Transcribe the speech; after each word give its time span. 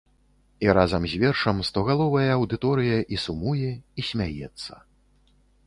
І 0.67 0.69
разам 0.77 1.03
з 1.11 1.19
вершам 1.23 1.59
стогаловая 1.69 2.25
аўдыторыя 2.37 2.97
і 3.17 3.21
сумуе 3.27 3.69
і 3.69 4.01
смяецца. 4.11 4.73